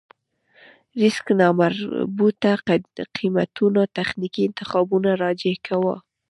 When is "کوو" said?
5.67-5.93